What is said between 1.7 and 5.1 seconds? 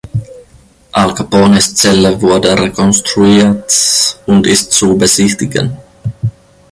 Zelle wurde rekonstruiert und ist zu